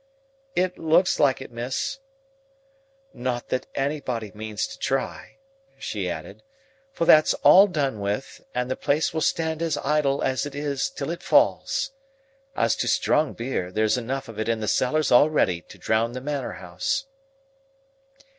[0.55, 1.99] "It looks like it, miss."
[3.13, 5.37] "Not that anybody means to try,"
[5.77, 6.41] she added,
[6.91, 10.89] "for that's all done with, and the place will stand as idle as it is
[10.89, 11.91] till it falls.
[12.55, 16.21] As to strong beer, there's enough of it in the cellars already, to drown the
[16.21, 17.05] Manor House."